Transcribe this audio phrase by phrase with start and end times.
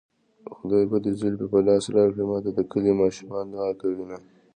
[0.57, 4.17] خدای به دې زلفې په لاس راکړي ماته د کلي ماشومان دوعا کوينه